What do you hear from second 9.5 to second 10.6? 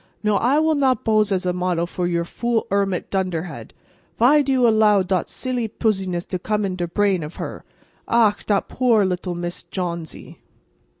Johnsy."